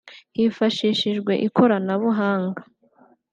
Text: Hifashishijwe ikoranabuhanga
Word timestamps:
Hifashishijwe 0.37 1.33
ikoranabuhanga 1.47 2.61